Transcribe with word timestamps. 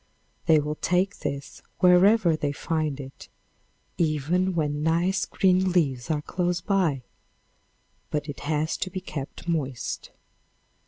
They 0.47 0.59
will 0.59 0.73
take 0.73 1.19
this 1.19 1.61
wherever 1.77 2.35
they 2.35 2.51
find 2.53 2.99
it, 2.99 3.29
even 3.99 4.55
when 4.55 4.81
nice 4.81 5.27
green 5.27 5.73
leaves 5.73 6.09
are 6.09 6.23
close 6.23 6.59
by, 6.59 7.03
but 8.09 8.27
it 8.27 8.39
has 8.39 8.77
to 8.77 8.89
be 8.89 8.99
kept 8.99 9.47
moist. 9.47 10.09